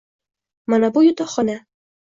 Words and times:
Mana 0.73 0.91
bu 0.97 1.05
yotoqxona. 1.09 1.61